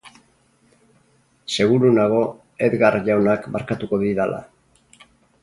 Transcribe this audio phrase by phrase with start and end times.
[1.55, 2.23] Seguru nago
[2.69, 4.43] Edgar jaunak barkatuko didala.